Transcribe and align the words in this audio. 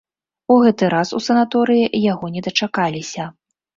У 0.53 0.55
гэты 0.63 0.87
раз 0.93 1.11
у 1.19 1.21
санаторыі 1.27 1.93
яго 2.11 2.33
не 2.39 2.43
дачакаліся. 2.49 3.33